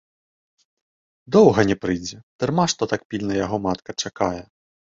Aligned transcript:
Доўга 1.35 1.61
не 1.73 1.77
прыйдзе, 1.85 2.17
дарма 2.45 2.65
што 2.75 2.89
так 2.97 3.01
пільна 3.13 3.33
яго 3.45 3.57
матка 3.69 3.91
чакае. 4.05 4.37